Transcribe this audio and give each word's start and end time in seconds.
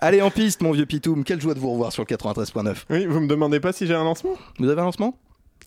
Allez, 0.00 0.20
en 0.22 0.30
piste, 0.30 0.62
mon 0.62 0.72
vieux 0.72 0.86
Pitoum, 0.86 1.24
quelle 1.24 1.40
joie 1.40 1.54
de 1.54 1.58
vous 1.58 1.70
revoir 1.70 1.92
sur 1.92 2.04
le 2.08 2.14
93.9. 2.14 2.84
Oui, 2.90 3.06
vous 3.06 3.20
me 3.20 3.26
demandez 3.28 3.60
pas 3.60 3.72
si 3.72 3.86
j'ai 3.86 3.94
un 3.94 4.04
lancement? 4.04 4.34
Vous 4.58 4.68
avez 4.68 4.80
un 4.80 4.84
lancement? 4.84 5.18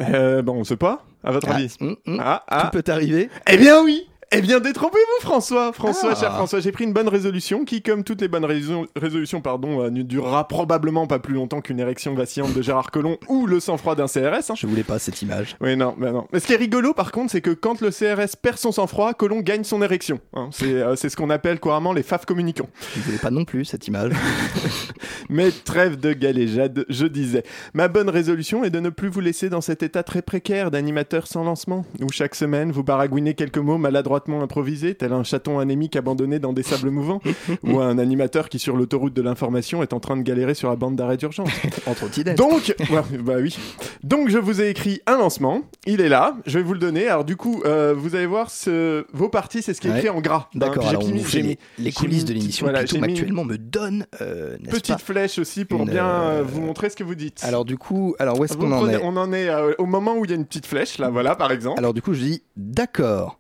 Euh, 0.02 0.42
Bon, 0.42 0.54
on 0.54 0.64
sait 0.64 0.78
pas, 0.78 1.04
à 1.24 1.32
votre 1.32 1.48
Ah, 1.50 1.56
avis. 1.56 1.76
hum, 1.82 1.96
hum, 2.08 2.18
Ah, 2.24 2.44
ah. 2.48 2.70
Tout 2.72 2.82
peut 2.82 2.92
arriver. 2.92 3.30
Eh 3.52 3.58
bien 3.58 3.84
oui 3.84 4.08
eh 4.32 4.42
bien, 4.42 4.60
détrompez-vous, 4.60 5.22
François. 5.26 5.74
François, 5.74 6.12
Ah. 6.12 6.20
cher 6.20 6.34
François, 6.36 6.60
j'ai 6.60 6.72
pris 6.72 6.84
une 6.84 6.94
bonne 6.94 7.08
résolution 7.08 7.66
qui, 7.66 7.82
comme 7.82 8.04
toutes 8.04 8.22
les 8.22 8.28
bonnes 8.28 8.46
résolu- 8.46 8.88
résolutions, 8.96 9.42
pardon, 9.42 9.82
euh, 9.82 9.90
ne 9.90 10.04
durera 10.04 10.48
probablement 10.48 11.08
pas 11.08 11.18
plus 11.18 11.34
longtemps 11.34 11.62
qu'une 11.62 11.80
érection 11.80 12.14
vacillante 12.14 12.54
de 12.54 12.62
Gérard 12.62 12.92
Collomb 12.92 13.18
ou 13.28 13.48
le 13.48 13.60
sang-froid 13.60 13.96
d'un 13.96 14.08
CRS. 14.08 14.52
hein. 14.52 14.54
Je 14.56 14.68
voulais 14.68 14.84
pas 14.84 15.00
cette 15.00 15.22
image. 15.24 15.56
Oui, 15.62 15.76
non, 15.76 15.96
bah 15.98 16.12
non. 16.12 16.28
Mais 16.32 16.40
ce 16.40 16.46
qui 16.48 16.54
est 16.54 16.58
rigolo, 16.58 16.94
par 16.94 17.12
contre, 17.12 17.32
c'est 17.32 17.42
que 17.42 17.50
quand 17.52 17.82
le 17.82 17.90
CRS 17.90 18.36
perd 18.40 18.58
son 18.58 18.72
sang-froid, 18.72 19.14
Collomb 19.16 19.42
gagne 19.42 19.64
son 19.64 19.82
érection. 19.82 20.20
hein. 20.36 20.50
C'est 20.52 20.74
euh, 20.74 20.96
c'est 20.96 21.10
ce 21.10 21.18
qu'on 21.18 21.30
appelle 21.32 21.60
couramment 21.60 21.94
les 21.94 22.04
faf 22.04 22.26
communicants. 22.26 22.70
Je 22.96 23.02
voulais 23.02 23.18
pas 23.18 23.32
non 23.32 23.46
plus 23.46 23.66
cette 23.66 23.88
image. 23.88 24.14
Mais 25.30 25.52
trêve 25.52 26.00
de 26.00 26.14
galéjade, 26.14 26.86
je 26.90 27.06
disais. 27.06 27.44
Ma 27.74 27.88
bonne 27.88 28.10
résolution 28.10 28.64
est 28.64 28.70
de 28.70 28.80
ne 28.80 28.90
plus 28.90 29.10
vous 29.10 29.20
laisser 29.22 29.50
dans 29.50 29.62
cet 29.62 29.84
état 29.84 30.04
très 30.04 30.22
précaire 30.22 30.72
d'animateur 30.72 31.28
sans 31.28 31.44
lancement, 31.44 31.86
où 32.02 32.10
chaque 32.12 32.36
semaine 32.36 32.72
vous 32.72 32.84
baragouinez 32.84 33.34
quelques 33.34 33.58
mots 33.58 33.78
maladroitement 34.20 34.42
improvisés, 34.44 34.96
tel 34.96 35.14
un 35.14 35.24
chaton 35.24 35.60
anémique 35.60 35.96
abandonné 35.96 36.40
dans 36.40 36.54
des 36.54 36.64
sables 36.64 36.90
mouvants, 36.90 37.22
ou 37.64 37.80
un 37.80 37.98
animateur 37.98 38.50
qui 38.50 38.60
sur 38.60 38.76
l'autoroute 38.76 39.14
de 39.14 39.22
l'information 39.22 39.82
est 39.84 39.94
en 39.94 40.00
train 40.00 40.18
de 40.18 40.24
galérer 40.24 40.54
sur 40.54 40.70
la 40.70 40.76
bande 40.76 40.96
d'arrêt 40.96 41.18
d'urgence. 41.18 41.50
En 41.88 41.94
trottinette. 41.94 42.38
Donc, 42.38 42.76
bah 43.24 43.36
oui. 43.42 43.58
Donc 44.04 44.30
je 44.30 44.38
vous 44.38 44.62
ai 44.62 44.70
écrit 44.70 45.02
un 45.08 45.18
lancement, 45.18 45.62
il 45.88 46.02
est 46.02 46.10
là, 46.10 46.36
je 46.46 46.58
vais 46.60 46.64
vous 46.64 46.74
le 46.74 46.80
donner. 46.80 47.08
Alors 47.08 47.24
du 47.24 47.36
coup, 47.36 47.62
euh, 47.66 47.94
vous 47.98 48.16
allez 48.16 48.26
voir, 48.26 48.50
ce... 48.52 49.06
vos 49.14 49.30
parties, 49.30 49.62
c'est 49.62 49.74
ce 49.74 49.82
qui 49.82 49.88
est 49.88 49.92
Ouais. 49.92 49.98
écrit 49.98 50.10
en 50.10 50.20
gras. 50.22 50.48
hein. 50.54 50.60
D'accord, 50.60 50.84
j'ai 50.90 51.12
mis- 51.12 51.24
j'ai 51.26 51.58
les, 51.80 51.92
coulisses 51.92 52.26
de 52.26 52.34
l'émission. 52.34 52.66
voilà, 52.66 52.84
une 52.94 53.04
actuellement 53.04 53.44
me 53.46 53.58
donne, 53.58 54.06
euh, 54.22 54.58
n'est-ce 54.60 54.76
petite 54.76 54.96
pas 54.96 54.98
flèche 55.00 55.40
aussi 55.40 55.66
pour 55.66 55.82
Une, 55.82 55.90
bien 55.90 56.06
euh, 56.06 56.44
vous 56.46 56.62
montrer 56.62 56.90
ce 56.90 56.96
que 56.96 57.04
vous 57.04 57.16
dites. 57.16 57.42
Alors 57.44 57.66
du 57.66 57.78
coup, 57.78 58.16
alors 58.20 58.40
où 58.40 58.44
est-ce 58.44 58.54
Vous 58.54 58.60
qu'on 58.60 58.72
en 58.72 58.80
prenez- 58.82 58.94
est 58.96 59.02
On 59.04 59.16
en 59.18 59.32
est 59.34 59.50
euh, 59.50 59.74
au 59.80 59.86
moment 59.86 60.16
où 60.18 60.26
il 60.26 60.32
y 60.32 60.34
a 60.34 60.38
une 60.38 60.46
petite 60.46 60.66
flèche, 60.68 60.98
là, 61.00 61.10
voilà, 61.10 61.36
par 61.36 61.52
exemple. 61.52 61.80
Alors 61.80 61.94
du 61.94 62.02
coup, 62.02 62.14
je 62.14 62.20
dis 62.22 62.44
d'accord. 62.58 63.40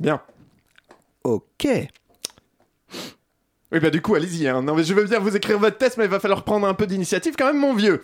Bien. 0.00 0.20
Ok. 1.24 1.66
Oui, 3.72 3.80
bah 3.80 3.90
du 3.90 4.02
coup, 4.02 4.14
allez-y. 4.14 4.48
Hein. 4.48 4.62
Non, 4.62 4.74
mais 4.74 4.84
je 4.84 4.92
veux 4.92 5.04
bien 5.04 5.18
vous 5.18 5.34
écrire 5.34 5.58
votre 5.58 5.78
test, 5.78 5.96
mais 5.96 6.04
il 6.04 6.10
va 6.10 6.20
falloir 6.20 6.44
prendre 6.44 6.66
un 6.66 6.74
peu 6.74 6.86
d'initiative 6.86 7.34
quand 7.38 7.46
même, 7.46 7.58
mon 7.58 7.74
vieux. 7.74 8.02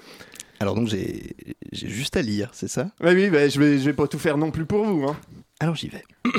Alors 0.61 0.75
donc 0.75 0.89
j'ai 0.89 1.35
j'ai 1.71 1.89
juste 1.89 2.17
à 2.17 2.23
lire, 2.23 2.51
c'est 2.53 2.69
ça? 2.69 2.91
Oui, 3.01 3.13
oui, 3.13 3.31
bah, 3.31 3.49
je, 3.49 3.61
vais, 3.61 3.79
je 3.79 3.85
vais 3.85 3.93
pas 3.93 4.09
tout 4.09 4.19
faire 4.19 4.37
non 4.39 4.51
plus 4.51 4.67
pour 4.67 4.85
vous. 4.85 5.05
Hein. 5.07 5.17
Alors 5.61 5.77
j'y 5.77 5.89
vais. 5.89 6.05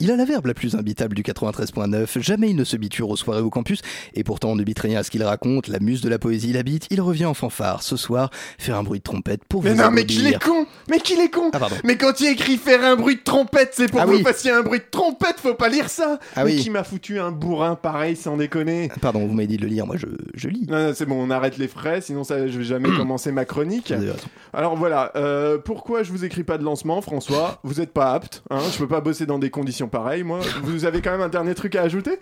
Il 0.00 0.12
a 0.12 0.16
la 0.16 0.24
verbe 0.24 0.46
la 0.46 0.54
plus 0.54 0.76
imbitable 0.76 1.16
du 1.16 1.22
93.9, 1.24 2.20
jamais 2.20 2.50
il 2.50 2.54
ne 2.54 2.62
se 2.62 2.76
biture 2.76 3.10
aux 3.10 3.16
soirées 3.16 3.40
au 3.40 3.50
campus, 3.50 3.80
et 4.14 4.22
pourtant 4.22 4.50
on 4.50 4.54
ne 4.54 4.62
bite 4.62 4.78
rien 4.78 5.00
à 5.00 5.02
ce 5.02 5.10
qu'il 5.10 5.24
raconte, 5.24 5.66
la 5.66 5.80
muse 5.80 6.02
de 6.02 6.08
la 6.08 6.20
poésie 6.20 6.52
l'habite, 6.52 6.86
il 6.90 7.00
revient 7.00 7.24
en 7.24 7.34
fanfare 7.34 7.82
ce 7.82 7.96
soir, 7.96 8.30
faire 8.58 8.76
un 8.78 8.84
bruit 8.84 9.00
de 9.00 9.02
trompette 9.02 9.40
pour 9.48 9.64
Mais 9.64 9.72
vous 9.74 9.82
non, 9.82 9.90
mais 9.90 10.06
qu'il 10.06 10.28
est 10.28 10.40
con! 10.40 10.66
Mais 10.88 11.00
qu'il 11.00 11.18
est 11.18 11.30
con! 11.30 11.50
Ah. 11.52 11.66
Mais 11.82 11.96
quand 11.96 12.20
il 12.20 12.28
écrit 12.28 12.58
faire 12.58 12.84
un 12.84 12.94
bruit 12.94 13.16
de 13.16 13.22
trompette, 13.22 13.70
c'est 13.72 13.88
pour 13.90 14.00
Ah 14.00 14.04
que 14.04 14.10
oui. 14.10 14.18
vous 14.18 14.24
fassiez 14.24 14.52
un 14.52 14.62
bruit 14.62 14.78
de 14.78 14.84
trompette, 14.88 15.40
faut 15.40 15.54
pas 15.54 15.68
lire 15.68 15.90
ça! 15.90 16.20
Ah 16.36 16.44
Mais 16.44 16.52
oui. 16.52 16.58
qui 16.60 16.70
m'a 16.70 16.84
foutu 16.84 17.18
un 17.18 17.32
bourrin 17.32 17.74
pareil, 17.74 18.14
sans 18.14 18.36
déconner? 18.36 18.90
Pardon, 19.00 19.26
vous 19.26 19.34
m'avez 19.34 19.48
dit 19.48 19.56
de 19.56 19.62
le 19.62 19.68
lire, 19.68 19.84
moi 19.88 19.96
je, 19.96 20.06
je 20.34 20.48
lis. 20.48 20.66
non, 20.70 20.78
non, 20.78 20.92
c'est 20.94 21.06
bon, 21.06 21.16
on 21.20 21.28
arrête 21.30 21.58
les 21.58 21.66
frais, 21.66 22.02
sinon 22.02 22.22
ça, 22.22 22.46
je 22.46 22.56
vais 22.56 22.64
jamais 22.64 22.88
commencer 22.96 23.32
ma 23.32 23.44
chronique. 23.44 23.92
Alors 24.52 24.76
voilà, 24.76 25.10
euh, 25.16 25.58
pourquoi 25.58 26.04
je 26.04 26.12
vous 26.12 26.24
écris 26.24 26.44
pas 26.44 26.56
de 26.56 26.62
lancement, 26.62 27.00
François? 27.00 27.58
Vous 27.64 27.80
êtes 27.80 27.92
pas 27.92 28.12
apte, 28.12 28.44
hein? 28.50 28.60
Je 28.72 28.78
peux 28.78 28.86
pas 28.86 29.00
bosser 29.00 29.26
dans 29.26 29.40
des 29.40 29.50
conditions 29.50 29.87
pareilles, 29.88 30.22
moi. 30.22 30.40
Vous 30.62 30.84
avez 30.84 31.00
quand 31.02 31.10
même 31.10 31.20
un 31.20 31.28
dernier 31.28 31.54
truc 31.54 31.74
à 31.76 31.82
ajouter? 31.82 32.18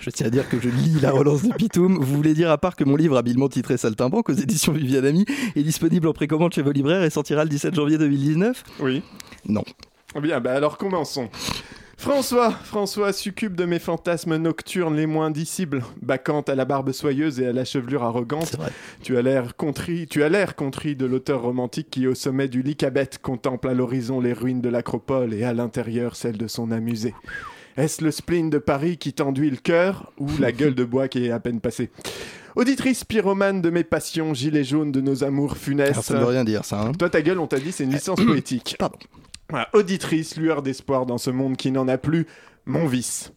Je 0.00 0.10
tiens 0.10 0.26
à 0.26 0.30
dire 0.30 0.48
que 0.48 0.58
je 0.60 0.68
lis 0.68 0.98
la 1.00 1.10
relance 1.10 1.42
de 1.42 1.52
Pitoum. 1.54 1.96
Vous 2.00 2.16
voulez 2.16 2.34
dire 2.34 2.50
à 2.50 2.58
part 2.58 2.76
que 2.76 2.84
mon 2.84 2.96
livre 2.96 3.16
habilement 3.16 3.48
titré 3.48 3.76
Saltimbanque 3.76 4.28
aux 4.28 4.34
éditions 4.34 4.72
Viviane 4.72 5.06
Ami 5.06 5.24
est 5.56 5.62
disponible 5.62 6.08
en 6.08 6.12
précommande 6.12 6.52
chez 6.52 6.62
vos 6.62 6.72
libraires 6.72 7.02
et 7.02 7.10
sortira 7.10 7.44
le 7.44 7.50
17 7.50 7.74
janvier 7.74 7.98
2019 7.98 8.64
Oui. 8.80 9.02
Non. 9.46 9.64
Bien, 10.20 10.40
bah 10.40 10.52
alors 10.54 10.76
commençons. 10.76 11.28
François, 12.00 12.50
François 12.50 13.12
succube 13.12 13.54
de 13.54 13.66
mes 13.66 13.78
fantasmes 13.78 14.36
nocturnes 14.38 14.96
les 14.96 15.04
moins 15.04 15.30
dissibles, 15.30 15.84
bacchante 16.00 16.48
à 16.48 16.54
la 16.54 16.64
barbe 16.64 16.92
soyeuse 16.92 17.40
et 17.40 17.46
à 17.46 17.52
la 17.52 17.66
chevelure 17.66 18.04
arrogante. 18.04 18.56
Tu 19.02 19.18
as 19.18 19.22
l'air 19.22 19.54
contrit, 19.54 20.06
tu 20.06 20.22
as 20.22 20.30
l'air 20.30 20.56
contrit 20.56 20.96
de 20.96 21.04
l'auteur 21.04 21.42
romantique 21.42 21.88
qui, 21.90 22.06
au 22.06 22.14
sommet 22.14 22.48
du 22.48 22.62
Lycabette, 22.62 23.18
contemple 23.18 23.68
à 23.68 23.74
l'horizon 23.74 24.18
les 24.18 24.32
ruines 24.32 24.62
de 24.62 24.70
l'acropole 24.70 25.34
et 25.34 25.44
à 25.44 25.52
l'intérieur 25.52 26.16
celle 26.16 26.38
de 26.38 26.48
son 26.48 26.70
amusée. 26.70 27.12
Est-ce 27.76 28.02
le 28.02 28.10
spleen 28.10 28.48
de 28.48 28.56
Paris 28.56 28.96
qui 28.96 29.12
t'enduit 29.12 29.50
le 29.50 29.58
cœur 29.58 30.10
ou 30.18 30.26
la 30.40 30.52
gueule 30.52 30.74
de 30.74 30.84
bois 30.84 31.06
qui 31.06 31.26
est 31.26 31.30
à 31.30 31.38
peine 31.38 31.60
passée? 31.60 31.90
Auditrice 32.56 33.04
pyromane 33.04 33.60
de 33.60 33.68
mes 33.68 33.84
passions, 33.84 34.32
gilet 34.32 34.64
jaune 34.64 34.90
de 34.90 35.02
nos 35.02 35.22
amours 35.22 35.58
funestes. 35.58 35.92
Alors 35.92 36.04
ça 36.04 36.14
ne 36.14 36.20
veut 36.20 36.24
rien 36.24 36.44
dire 36.44 36.64
ça. 36.64 36.80
Hein. 36.80 36.92
Toi, 36.92 37.10
ta 37.10 37.20
gueule, 37.20 37.38
on 37.38 37.46
t'a 37.46 37.60
dit, 37.60 37.72
c'est 37.72 37.84
une 37.84 37.92
licence 37.92 38.20
poétique. 38.26 38.76
Pardon. 38.78 38.96
Auditrice, 39.72 40.36
lueur 40.36 40.62
d'espoir 40.62 41.06
dans 41.06 41.18
ce 41.18 41.30
monde 41.30 41.56
qui 41.56 41.70
n'en 41.70 41.88
a 41.88 41.98
plus, 41.98 42.26
mon 42.66 42.86
vice. 42.86 43.32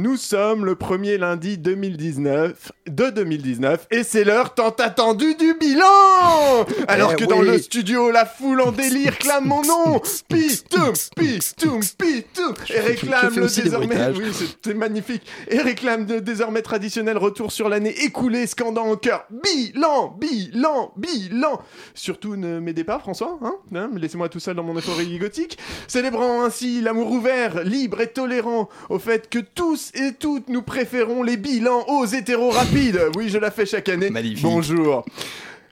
Nous 0.00 0.16
sommes 0.16 0.64
le 0.64 0.76
premier 0.76 1.18
lundi 1.18 1.58
2019 1.58 2.70
de 2.86 3.10
2019 3.10 3.88
et 3.90 4.04
c'est 4.04 4.22
l'heure 4.22 4.54
tant 4.54 4.70
attendue 4.70 5.34
du 5.34 5.54
bilan. 5.54 6.64
Alors 6.86 7.14
Eh 7.14 7.16
que 7.16 7.24
dans 7.24 7.42
le 7.42 7.58
studio, 7.58 8.12
la 8.12 8.24
foule 8.24 8.60
en 8.60 8.70
délire 8.70 9.18
clame 9.18 9.46
mon 9.46 9.62
nom. 9.62 10.00
Pitoum, 10.28 10.92
pitoum, 11.16 11.80
pitoum 11.98 12.54
Et 12.72 12.78
réclame 12.78 13.34
le 13.34 13.62
désormais... 13.62 13.96
Oui, 14.16 14.32
c'était 14.32 14.74
magnifique. 14.74 15.24
Et 15.48 15.58
réclame 15.58 16.06
le 16.06 16.20
désormais 16.20 16.62
traditionnel 16.62 17.18
retour 17.18 17.50
sur 17.50 17.68
l'année 17.68 18.04
écoulée, 18.04 18.46
scandant 18.46 18.86
en 18.86 18.94
cœur. 18.94 19.26
Bilan, 19.42 20.16
bilan, 20.16 20.92
bilan. 20.96 21.60
Surtout 21.94 22.36
ne 22.36 22.60
m'aidez 22.60 22.84
pas, 22.84 23.00
François, 23.00 23.36
hein, 23.42 23.56
Hein, 23.74 23.90
Laissez-moi 23.96 24.28
tout 24.28 24.38
seul 24.38 24.54
dans 24.54 24.62
mon 24.62 24.76
euphorie 24.76 25.18
gothique. 25.18 25.58
Célébrant 25.88 26.44
ainsi 26.44 26.82
l'amour 26.82 27.10
ouvert, 27.10 27.64
libre 27.64 28.00
et 28.00 28.06
tolérant 28.06 28.68
au 28.90 29.00
fait 29.00 29.28
que 29.28 29.40
tous 29.40 29.87
et 29.94 30.12
toutes 30.12 30.48
nous 30.48 30.62
préférons 30.62 31.22
les 31.22 31.36
bilans 31.36 31.84
aux 31.88 32.04
hétéros 32.06 32.50
rapides. 32.50 33.00
Oui, 33.16 33.28
je 33.28 33.38
la 33.38 33.50
fais 33.50 33.66
chaque 33.66 33.88
année. 33.88 34.10
Magnifique. 34.10 34.42
Bonjour. 34.42 35.04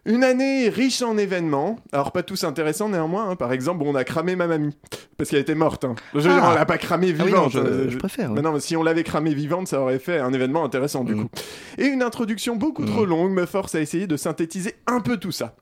Une 0.08 0.22
année 0.22 0.68
riche 0.68 1.02
en 1.02 1.18
événements, 1.18 1.80
alors 1.92 2.12
pas 2.12 2.22
tous 2.22 2.44
intéressants 2.44 2.88
néanmoins. 2.88 3.30
hein. 3.30 3.34
Par 3.36 3.52
exemple, 3.52 3.82
on 3.84 3.96
a 3.96 4.04
cramé 4.04 4.36
ma 4.36 4.46
mamie 4.46 4.76
parce 5.18 5.30
qu'elle 5.30 5.40
était 5.40 5.56
morte. 5.56 5.84
hein. 5.84 5.96
Je 6.14 6.28
Ah. 6.30 6.50
on 6.52 6.54
l'a 6.54 6.64
pas 6.64 6.78
cramée 6.78 7.12
Ah 7.18 7.22
oui, 7.22 7.26
vivante. 7.30 7.44
non, 7.44 7.48
je, 7.50 7.58
euh, 7.58 7.90
je 7.90 7.96
préfère. 7.98 8.30
mais 8.30 8.40
non, 8.40 8.52
mais 8.52 8.60
si 8.60 8.76
on 8.76 8.84
l'avait 8.84 9.02
cramée 9.02 9.34
vivante, 9.34 9.66
ça 9.66 9.80
aurait 9.80 9.98
fait 9.98 10.18
un 10.20 10.32
événement 10.32 10.64
intéressant 10.64 11.02
du 11.02 11.16
Mm. 11.16 11.22
coup. 11.24 11.28
Et 11.78 11.86
une 11.86 12.04
introduction 12.04 12.54
beaucoup 12.54 12.82
Mm. 12.82 12.86
trop 12.86 13.04
longue 13.04 13.32
me 13.32 13.46
force 13.46 13.74
à 13.74 13.80
essayer 13.80 14.06
de 14.06 14.16
synthétiser 14.16 14.74
un 14.86 15.00
peu 15.00 15.16
tout 15.16 15.32
ça. 15.32 15.56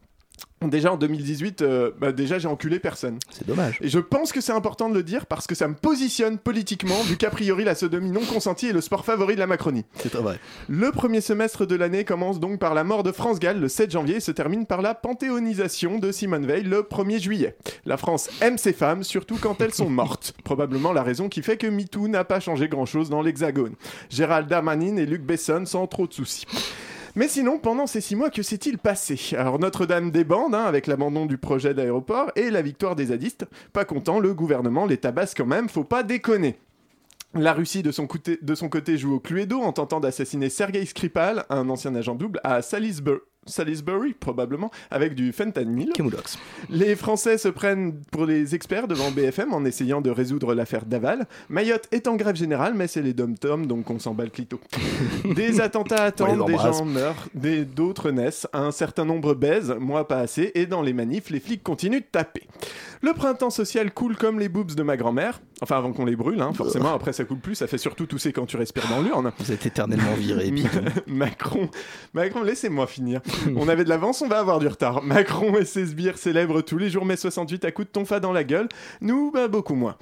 Déjà 0.68 0.92
en 0.92 0.96
2018, 0.96 1.62
euh, 1.62 1.90
bah, 1.98 2.12
déjà 2.12 2.38
j'ai 2.38 2.48
enculé 2.48 2.78
personne. 2.78 3.18
C'est 3.30 3.46
dommage. 3.46 3.78
Et 3.80 3.88
je 3.88 3.98
pense 3.98 4.32
que 4.32 4.40
c'est 4.40 4.52
important 4.52 4.88
de 4.88 4.94
le 4.94 5.02
dire 5.02 5.26
parce 5.26 5.46
que 5.46 5.54
ça 5.54 5.68
me 5.68 5.74
positionne 5.74 6.38
politiquement, 6.38 7.00
vu 7.02 7.16
qu'a 7.16 7.30
priori 7.30 7.64
la 7.64 7.74
sodomie 7.74 8.10
non 8.10 8.24
consentie 8.24 8.68
est 8.68 8.72
le 8.72 8.80
sport 8.80 9.04
favori 9.04 9.34
de 9.34 9.40
la 9.40 9.46
Macronie. 9.46 9.84
C'est 9.96 10.10
très 10.10 10.22
vrai. 10.22 10.38
Le 10.68 10.90
premier 10.92 11.20
semestre 11.20 11.66
de 11.66 11.74
l'année 11.76 12.04
commence 12.04 12.40
donc 12.40 12.58
par 12.58 12.74
la 12.74 12.84
mort 12.84 13.02
de 13.02 13.12
France 13.12 13.38
Gall 13.38 13.60
le 13.60 13.68
7 13.68 13.90
janvier 13.90 14.16
et 14.16 14.20
se 14.20 14.30
termine 14.30 14.66
par 14.66 14.82
la 14.82 14.94
panthéonisation 14.94 15.98
de 15.98 16.12
Simone 16.12 16.46
Veil 16.46 16.64
le 16.64 16.82
1er 16.82 17.20
juillet. 17.20 17.56
La 17.86 17.96
France 17.96 18.30
aime 18.40 18.58
ses 18.58 18.72
femmes, 18.72 19.02
surtout 19.04 19.38
quand 19.40 19.60
elles 19.60 19.74
sont 19.74 19.90
mortes. 19.90 20.34
Probablement 20.44 20.92
la 20.92 21.02
raison 21.02 21.28
qui 21.28 21.42
fait 21.42 21.56
que 21.56 21.66
MeToo 21.66 22.08
n'a 22.08 22.24
pas 22.24 22.40
changé 22.40 22.68
grand-chose 22.68 23.10
dans 23.10 23.22
l'Hexagone. 23.22 23.74
Gérald 24.10 24.48
Darmanin 24.48 24.96
et 24.96 25.06
Luc 25.06 25.22
Besson 25.22 25.64
sans 25.66 25.86
trop 25.86 26.06
de 26.06 26.12
soucis. 26.12 26.46
Mais 27.16 27.28
sinon, 27.28 27.58
pendant 27.58 27.86
ces 27.86 28.00
six 28.00 28.16
mois, 28.16 28.30
que 28.30 28.42
s'est-il 28.42 28.76
passé 28.76 29.36
Alors 29.36 29.60
Notre-Dame 29.60 30.10
débande 30.10 30.54
hein, 30.54 30.64
avec 30.64 30.88
l'abandon 30.88 31.26
du 31.26 31.38
projet 31.38 31.72
d'aéroport 31.72 32.32
et 32.34 32.50
la 32.50 32.60
victoire 32.60 32.96
des 32.96 33.06
zadistes. 33.06 33.46
Pas 33.72 33.84
content, 33.84 34.18
le 34.18 34.34
gouvernement 34.34 34.84
les 34.84 34.96
tabasse 34.96 35.34
quand 35.34 35.46
même, 35.46 35.68
faut 35.68 35.84
pas 35.84 36.02
déconner. 36.02 36.58
La 37.34 37.52
Russie, 37.52 37.82
de 37.82 37.92
son, 37.92 38.06
côté, 38.06 38.38
de 38.42 38.54
son 38.54 38.68
côté, 38.68 38.98
joue 38.98 39.14
au 39.14 39.20
Cluedo 39.20 39.60
en 39.60 39.72
tentant 39.72 40.00
d'assassiner 40.00 40.50
Sergei 40.50 40.84
Skripal, 40.86 41.44
un 41.50 41.68
ancien 41.68 41.94
agent 41.94 42.14
double, 42.14 42.40
à 42.44 42.62
Salisbury, 42.62 43.20
Salisbury 43.46 44.14
probablement, 44.14 44.70
avec 44.90 45.14
du 45.14 45.32
fentanyl. 45.32 45.90
Camoulox. 45.94 46.38
Les 46.70 46.96
Français 46.96 47.38
se 47.38 47.48
prennent 47.48 48.00
pour 48.10 48.26
les 48.26 48.54
experts 48.54 48.88
devant 48.88 49.10
BFM 49.10 49.52
en 49.52 49.64
essayant 49.64 50.00
de 50.00 50.10
résoudre 50.10 50.54
l'affaire 50.54 50.84
Daval. 50.86 51.26
Mayotte 51.48 51.88
est 51.92 52.08
en 52.08 52.16
grève 52.16 52.36
générale, 52.36 52.74
mais 52.74 52.86
c'est 52.86 53.02
les 53.02 53.12
dom-toms, 53.14 53.66
donc 53.66 53.90
on 53.90 53.98
s'en 53.98 54.14
bat 54.14 54.24
le 54.24 54.30
clito. 54.30 54.60
Des 55.34 55.60
attentats 55.60 56.04
attendent, 56.04 56.46
des 56.46 56.54
gens 56.56 56.84
meurent, 56.84 57.28
des- 57.34 57.64
d'autres 57.64 58.10
naissent, 58.10 58.46
un 58.52 58.70
certain 58.70 59.04
nombre 59.04 59.34
baisent, 59.34 59.74
moi 59.78 60.06
pas 60.06 60.18
assez, 60.18 60.50
et 60.54 60.66
dans 60.66 60.82
les 60.82 60.92
manifs, 60.92 61.30
les 61.30 61.40
flics 61.40 61.62
continuent 61.62 61.98
de 62.00 62.04
taper. 62.10 62.42
Le 63.02 63.12
printemps 63.12 63.50
social 63.50 63.92
coule 63.92 64.16
comme 64.16 64.38
les 64.38 64.48
boobs 64.48 64.74
de 64.74 64.82
ma 64.82 64.96
grand-mère. 64.96 65.40
Enfin, 65.60 65.76
avant 65.76 65.92
qu'on 65.92 66.04
les 66.06 66.16
brûle, 66.16 66.40
hein, 66.40 66.52
forcément, 66.54 66.94
après 66.94 67.12
ça 67.12 67.24
coule 67.24 67.38
plus, 67.38 67.54
ça 67.54 67.66
fait 67.66 67.78
surtout 67.78 68.06
tousser 68.06 68.32
quand 68.32 68.46
tu 68.46 68.56
respires 68.56 68.88
dans 68.88 69.02
l'urne. 69.02 69.30
Vous 69.38 69.52
êtes 69.52 69.64
éternellement 69.66 70.14
viré. 70.14 70.52
Macron, 71.06 71.68
Macron, 72.14 72.42
laissez-moi 72.42 72.86
finir. 72.86 73.20
On 73.56 73.68
avait 73.68 73.84
de 73.84 73.88
l'avance, 73.88 74.22
on 74.22 74.28
va 74.28 74.38
avoir 74.38 74.58
du 74.58 74.68
retard. 74.68 75.02
Macron 75.02 75.56
et 75.56 75.64
ses 75.64 75.86
sbires 75.86 76.18
célèbrent 76.18 76.62
tous 76.62 76.78
les 76.78 76.90
jours 76.90 77.04
mai 77.04 77.16
68 77.16 77.64
à 77.64 77.72
coups 77.72 77.88
de 77.88 77.92
tonfa 77.92 78.20
dans 78.20 78.32
la 78.32 78.44
gueule. 78.44 78.68
Nous, 79.00 79.30
bah, 79.30 79.48
beaucoup 79.48 79.74
moins. 79.74 79.96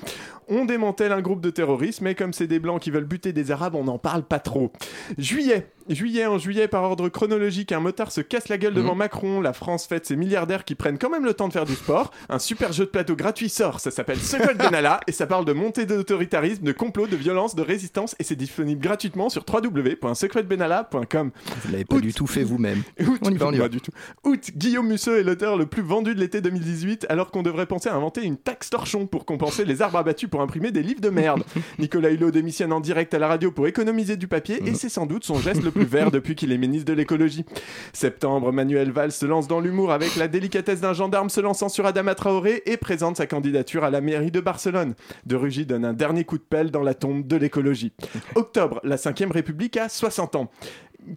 On 0.49 0.65
démantèle 0.65 1.13
un 1.13 1.21
groupe 1.21 1.41
de 1.41 1.51
terroristes, 1.51 2.01
mais 2.01 2.15
comme 2.15 2.33
c'est 2.33 2.47
des 2.47 2.59
blancs 2.59 2.81
qui 2.81 2.91
veulent 2.91 3.05
buter 3.05 3.33
des 3.33 3.51
arabes, 3.51 3.75
on 3.75 3.85
n'en 3.85 3.99
parle 3.99 4.23
pas 4.23 4.39
trop. 4.39 4.73
Juillet, 5.19 5.69
Juillet 5.89 6.27
en 6.27 6.39
juillet, 6.39 6.69
par 6.69 6.83
ordre 6.85 7.09
chronologique, 7.09 7.73
un 7.73 7.81
motard 7.81 8.13
se 8.13 8.21
casse 8.21 8.49
la 8.49 8.59
gueule 8.59 8.75
devant 8.75 8.93
Mhm. 8.93 8.99
Macron. 8.99 9.41
La 9.41 9.53
France 9.53 9.87
fête 9.87 10.07
ses 10.07 10.17
milliardaires 10.17 10.65
qui 10.65 10.75
prennent 10.75 10.99
quand 10.99 11.11
même 11.11 11.25
le 11.25 11.35
temps 11.35 11.49
de 11.49 11.53
faire 11.53 11.65
du 11.65 11.75
sport. 11.75 12.11
Un 12.29 12.39
super 12.39 12.73
jeu 12.73 12.85
de 12.85 12.91
plateau 12.91 13.17
gratuit 13.17 13.49
sort, 13.49 13.81
ça 13.81 13.91
s'appelle 13.91 14.19
Secret 14.19 14.55
Benalla 14.55 15.01
et 15.07 15.13
ça 15.13 15.27
parle 15.27 15.45
de 15.45 15.53
montée 15.53 15.87
d'autoritarisme, 15.87 16.63
de 16.65 16.73
complot, 16.73 17.07
de 17.07 17.17
violence, 17.17 17.55
de 17.55 17.63
résistance 17.63 18.15
et 18.19 18.25
c'est 18.25 18.37
disponible 18.37 18.81
gratuitement 18.81 19.29
sur 19.29 19.45
www.secretbenalla.com. 19.51 21.31
Vous 21.65 21.73
l'avez 21.73 21.85
pas 21.85 21.99
du 21.99 22.13
tout 22.15 22.27
fait 22.27 22.45
vous-même. 22.45 22.83
Août, 23.01 23.21
On 23.25 23.31
y 23.31 23.37
va, 23.37 23.47
on 23.49 23.53
y 23.53 23.57
va. 23.57 23.65
Pas 23.65 23.69
du 23.69 23.81
tout. 23.81 23.91
Août, 24.25 24.51
Guillaume 24.57 24.89
Musseux 24.89 25.19
est 25.19 25.23
l'auteur 25.25 25.57
le 25.57 25.67
plus 25.67 25.83
vendu 25.83 26.15
de 26.15 26.21
l'été 26.21 26.41
2018, 26.41 27.07
alors 27.09 27.31
qu'on 27.31 27.43
devrait 27.43 27.67
penser 27.67 27.89
à 27.89 27.95
inventer 27.95 28.23
une 28.23 28.37
taxe 28.37 28.71
torchon 28.71 29.07
pour 29.07 29.25
compenser 29.27 29.65
les 29.65 29.83
arbres 29.83 29.99
abattus 29.99 30.29
pour 30.29 30.41
imprimer 30.43 30.71
des 30.71 30.83
livres 30.83 31.01
de 31.01 31.11
merde. 31.11 31.43
Nicolas 31.79 32.11
Hulot 32.11 32.31
démissionne 32.31 32.73
en 32.73 32.81
direct 32.81 33.13
à 33.15 33.19
la 33.19 33.29
radio 33.29 33.51
pour 33.51 33.67
économiser 33.67 34.17
du 34.17 34.29
papier, 34.29 34.61
Mhm. 34.61 34.69
et 34.69 34.75
c'est 34.75 34.89
sans 34.89 35.07
doute 35.07 35.25
son 35.25 35.39
geste 35.41 35.63
le 35.63 35.71
vert 35.77 36.11
depuis 36.11 36.35
qu'il 36.35 36.53
est 36.53 36.59
ministre 36.59 36.87
de 36.87 36.93
l'écologie. 36.93 37.45
Septembre, 37.93 38.53
Manuel 38.53 38.91
Valls 38.91 39.13
se 39.13 39.27
lance 39.27 39.49
dans 39.49 39.61
l'humour 39.61 39.93
avec 39.93 40.17
la 40.17 40.29
délicatesse 40.29 40.81
d'un 40.81 40.93
gendarme 40.93 41.31
se 41.31 41.41
lançant 41.41 41.69
sur 41.69 41.87
Adama 41.87 42.15
Traoré 42.15 42.63
et 42.67 42.77
présente 42.77 43.17
sa 43.17 43.27
candidature 43.27 43.85
à 43.85 43.91
la 43.91 44.01
mairie 44.01 44.31
de 44.31 44.41
Barcelone. 44.41 44.95
De 45.27 45.37
Rugy 45.37 45.67
donne 45.67 45.85
un 45.85 45.93
dernier 45.93 46.25
coup 46.25 46.39
de 46.39 46.43
pelle 46.43 46.71
dans 46.71 46.83
la 46.83 46.95
tombe 46.95 47.27
de 47.27 47.37
l'écologie. 47.37 47.93
Octobre, 48.35 48.81
la 48.85 48.97
5ème 48.97 49.33
République 49.33 49.77
a 49.77 49.89
60 49.89 50.37
ans. 50.37 50.51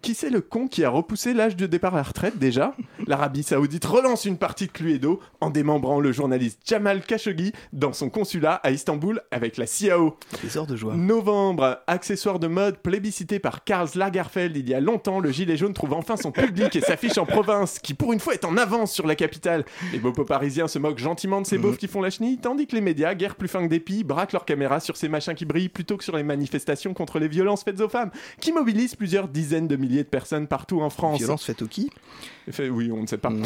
Qui 0.02 0.14
c'est 0.14 0.30
le 0.30 0.40
con 0.40 0.66
qui 0.66 0.84
a 0.84 0.90
repoussé 0.90 1.32
l'âge 1.32 1.56
de 1.56 1.66
départ 1.66 1.94
à 1.94 1.98
la 1.98 2.02
retraite 2.02 2.38
déjà? 2.38 2.74
L'Arabie 3.06 3.42
Saoudite 3.42 3.84
relance 3.84 4.24
une 4.24 4.36
partie 4.36 4.66
de 4.66 4.72
Cluedo 4.72 5.20
en 5.40 5.50
démembrant 5.50 6.00
le 6.00 6.12
journaliste 6.12 6.60
Jamal 6.66 7.02
Khashoggi 7.02 7.52
dans 7.72 7.92
son 7.92 8.10
consulat 8.10 8.54
à 8.54 8.72
Istanbul 8.72 9.20
avec 9.30 9.56
la 9.56 9.66
CIAO. 9.66 10.16
Des 10.42 10.66
de 10.66 10.76
joie. 10.76 10.94
Novembre, 10.96 11.80
accessoire 11.86 12.38
de 12.38 12.48
mode 12.48 12.78
plébiscité 12.78 13.38
par 13.38 13.64
Karl 13.64 13.88
Lagerfeld 13.94 14.56
il 14.56 14.68
y 14.68 14.74
a 14.74 14.80
longtemps, 14.80 15.20
le 15.20 15.30
gilet 15.30 15.56
jaune 15.56 15.72
trouve 15.72 15.92
enfin 15.92 16.16
son 16.16 16.32
public 16.32 16.74
et 16.74 16.80
s'affiche 16.80 17.18
en 17.18 17.26
province, 17.26 17.78
qui 17.78 17.94
pour 17.94 18.12
une 18.12 18.20
fois 18.20 18.34
est 18.34 18.44
en 18.44 18.56
avance 18.56 18.92
sur 18.92 19.06
la 19.06 19.14
capitale. 19.14 19.64
Les 19.92 19.98
bobos 19.98 20.24
parisiens 20.24 20.68
se 20.68 20.78
moquent 20.78 20.98
gentiment 20.98 21.40
de 21.40 21.46
ces 21.46 21.58
beaufs 21.58 21.78
qui 21.78 21.86
font 21.86 22.02
la 22.02 22.10
chenille, 22.10 22.38
tandis 22.38 22.66
que 22.66 22.74
les 22.74 22.80
médias, 22.80 23.14
guère 23.14 23.36
plus 23.36 23.48
fins 23.48 23.62
que 23.62 23.70
des 23.70 23.80
pies, 23.80 24.02
braquent 24.02 24.32
leurs 24.32 24.44
caméras 24.44 24.80
sur 24.80 24.96
ces 24.96 25.08
machins 25.08 25.34
qui 25.34 25.44
brillent 25.44 25.68
plutôt 25.68 25.96
que 25.96 26.04
sur 26.04 26.16
les 26.16 26.22
manifestations 26.22 26.94
contre 26.94 27.18
les 27.18 27.28
violences 27.28 27.62
faites 27.62 27.80
aux 27.80 27.88
femmes, 27.88 28.10
qui 28.40 28.52
mobilisent 28.52 28.96
plusieurs 28.96 29.28
dizaines 29.28 29.68
de 29.68 29.75
milliers 29.76 30.02
de 30.04 30.08
personnes 30.08 30.46
partout 30.46 30.80
en 30.80 30.90
France. 30.90 31.18
Violence 31.18 31.44
faite 31.44 31.62
au 31.62 31.66
qui 31.66 31.90
Fait- 32.50 32.68
oui, 32.68 32.92
on 32.92 33.02
ne 33.02 33.06
sait 33.06 33.18
pas. 33.18 33.30
Mm. 33.30 33.42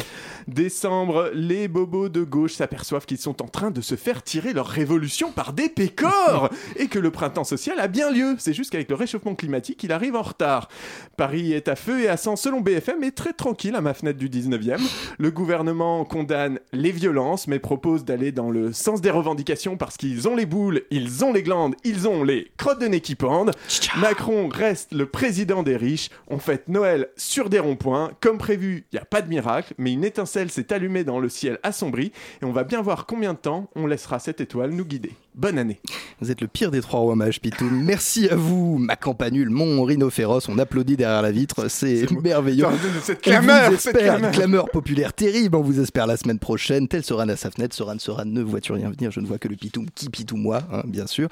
Décembre, 0.47 1.31
les 1.33 1.67
bobos 1.67 2.09
de 2.09 2.23
gauche 2.23 2.53
s'aperçoivent 2.53 3.05
qu'ils 3.05 3.17
sont 3.17 3.41
en 3.41 3.47
train 3.47 3.71
de 3.71 3.81
se 3.81 3.95
faire 3.95 4.21
tirer 4.23 4.53
leur 4.53 4.67
révolution 4.67 5.31
par 5.31 5.53
des 5.53 5.69
pécores 5.69 6.49
et 6.75 6.87
que 6.87 6.99
le 6.99 7.09
printemps 7.09 7.43
social 7.43 7.79
a 7.79 7.87
bien 7.87 8.11
lieu. 8.11 8.35
C'est 8.37 8.53
juste 8.53 8.71
qu'avec 8.71 8.89
le 8.89 8.95
réchauffement 8.95 9.33
climatique, 9.33 9.83
il 9.83 9.91
arrive 9.91 10.15
en 10.15 10.21
retard. 10.21 10.69
Paris 11.17 11.53
est 11.53 11.67
à 11.67 11.75
feu 11.75 12.01
et 12.01 12.07
à 12.07 12.17
sang 12.17 12.35
selon 12.35 12.61
BFM 12.61 13.03
et 13.03 13.11
très 13.11 13.33
tranquille 13.33 13.75
à 13.75 13.81
ma 13.81 13.93
fenêtre 13.93 14.19
du 14.19 14.29
19e. 14.29 14.79
Le 15.17 15.31
gouvernement 15.31 16.05
condamne 16.05 16.59
les 16.71 16.91
violences 16.91 17.47
mais 17.47 17.59
propose 17.59 18.05
d'aller 18.05 18.31
dans 18.31 18.51
le 18.51 18.73
sens 18.73 19.01
des 19.01 19.11
revendications 19.11 19.77
parce 19.77 19.97
qu'ils 19.97 20.27
ont 20.27 20.35
les 20.35 20.45
boules, 20.45 20.83
ils 20.91 21.23
ont 21.25 21.33
les 21.33 21.43
glandes, 21.43 21.75
ils 21.83 22.07
ont 22.07 22.23
les 22.23 22.51
crottes 22.57 22.79
de 22.81 22.87
nez 22.87 23.01
qui 23.01 23.15
pendent. 23.15 23.51
Macron 23.97 24.47
reste 24.47 24.93
le 24.93 25.05
président 25.05 25.63
des 25.63 25.77
riches. 25.77 26.09
On 26.33 26.39
fête 26.39 26.69
Noël 26.69 27.09
sur 27.17 27.49
des 27.49 27.59
ronds-points. 27.59 28.11
Comme 28.21 28.37
prévu, 28.37 28.85
il 28.91 28.95
n'y 28.95 29.01
a 29.01 29.05
pas 29.05 29.21
de 29.21 29.27
miracle, 29.27 29.73
mais 29.77 29.91
une 29.91 30.05
étincelle 30.05 30.49
s'est 30.49 30.71
allumée 30.71 31.03
dans 31.03 31.19
le 31.19 31.27
ciel 31.27 31.59
assombri 31.61 32.13
et 32.41 32.45
on 32.45 32.53
va 32.53 32.63
bien 32.63 32.81
voir 32.81 33.05
combien 33.05 33.33
de 33.33 33.37
temps 33.37 33.69
on 33.75 33.85
laissera 33.85 34.17
cette 34.17 34.39
étoile 34.39 34.71
nous 34.71 34.85
guider. 34.85 35.11
Bonne 35.35 35.57
année. 35.57 35.79
Vous 36.19 36.29
êtes 36.29 36.41
le 36.41 36.47
pire 36.47 36.71
des 36.71 36.81
trois 36.81 36.99
rois 36.99 37.15
mages, 37.15 37.39
Pitou. 37.39 37.69
Merci 37.71 38.29
à 38.29 38.35
vous, 38.35 38.77
ma 38.77 38.95
campanule, 38.95 39.49
mon 39.49 39.83
rhinocéros. 39.83 40.47
On 40.49 40.57
applaudit 40.57 40.97
derrière 40.97 41.21
la 41.21 41.31
vitre, 41.31 41.69
c'est 41.69 42.09
merveilleux. 42.11 42.65
Cette 43.01 43.21
clameur, 43.21 43.71
cette 43.71 43.95
espère, 43.95 44.15
clameur. 44.15 44.29
une 44.29 44.35
clameur 44.35 44.69
populaire 44.69 45.13
terrible. 45.13 45.55
On 45.55 45.61
vous 45.61 45.79
espère 45.79 46.05
la 46.05 46.17
semaine 46.17 46.39
prochaine. 46.39 46.87
Tel 46.87 47.03
sera 47.03 47.23
à 47.23 47.35
sa 47.35 47.49
fenêtre. 47.49 47.75
Soran, 47.75 47.97
Soran, 47.97 48.25
ne 48.25 48.41
vois-tu 48.41 48.73
rien 48.73 48.89
venir 48.89 49.11
Je 49.11 49.19
ne 49.19 49.25
vois 49.25 49.37
que 49.37 49.47
le 49.47 49.55
Pitou 49.55 49.85
qui 49.95 50.09
Pitou 50.09 50.35
moi, 50.35 50.63
hein, 50.71 50.83
bien 50.85 51.07
sûr. 51.07 51.29